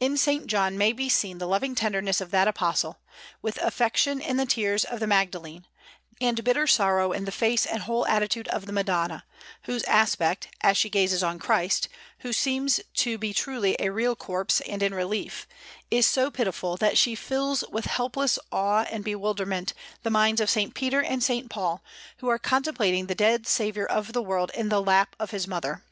In 0.00 0.14
S. 0.14 0.28
John 0.46 0.76
may 0.76 0.90
be 0.90 1.08
seen 1.08 1.38
the 1.38 1.46
loving 1.46 1.76
tenderness 1.76 2.20
of 2.20 2.32
that 2.32 2.48
Apostle, 2.48 2.98
with 3.40 3.56
affection 3.58 4.20
in 4.20 4.36
the 4.36 4.44
tears 4.44 4.82
of 4.82 4.98
the 4.98 5.06
Magdalene, 5.06 5.64
and 6.20 6.42
bitter 6.42 6.66
sorrow 6.66 7.12
in 7.12 7.24
the 7.24 7.30
face 7.30 7.66
and 7.66 7.84
whole 7.84 8.04
attitude 8.08 8.48
of 8.48 8.66
the 8.66 8.72
Madonna, 8.72 9.24
whose 9.66 9.84
aspect, 9.84 10.48
as 10.60 10.76
she 10.76 10.90
gazes 10.90 11.22
on 11.22 11.38
Christ, 11.38 11.88
who 12.18 12.32
seems 12.32 12.80
to 12.94 13.16
be 13.16 13.32
truly 13.32 13.76
a 13.78 13.90
real 13.90 14.16
corpse 14.16 14.60
and 14.62 14.82
in 14.82 14.92
relief, 14.92 15.46
is 15.88 16.04
so 16.04 16.32
pitiful, 16.32 16.76
that 16.78 16.98
she 16.98 17.14
fills 17.14 17.62
with 17.70 17.84
helpless 17.84 18.40
awe 18.50 18.86
and 18.90 19.04
bewilderment 19.04 19.72
the 20.02 20.10
minds 20.10 20.40
of 20.40 20.48
S. 20.56 20.68
Peter 20.74 21.00
and 21.00 21.22
S. 21.30 21.42
Paul, 21.48 21.80
who 22.16 22.26
are 22.28 22.40
contemplating 22.40 23.06
the 23.06 23.14
Dead 23.14 23.46
Saviour 23.46 23.86
of 23.86 24.14
the 24.14 24.20
World 24.22 24.50
in 24.52 24.68
the 24.68 24.82
lap 24.82 25.14
of 25.20 25.30
His 25.30 25.46
mother. 25.46 25.84